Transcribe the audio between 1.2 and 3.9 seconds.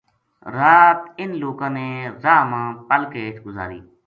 لوکاں نے راہ ما پَل کے ہیٹھ گُزاری